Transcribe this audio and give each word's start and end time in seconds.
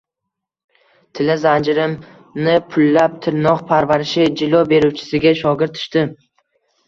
Tilla 1.17 1.33
zanjirimnipullab, 1.41 3.19
tirnoq 3.25 3.61
parvarishi, 3.73 4.25
jilo 4.41 4.63
beruvchisiga 4.71 5.35
shogird 5.43 5.77
tushdim 5.79 6.09